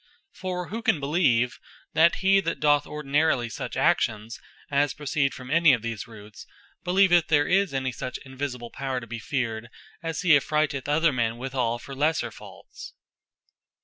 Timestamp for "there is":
7.27-7.71